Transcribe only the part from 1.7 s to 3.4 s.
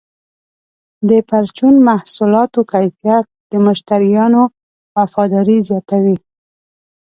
محصولاتو کیفیت